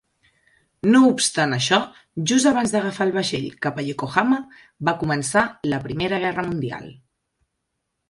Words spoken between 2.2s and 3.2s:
just abans d'agafar el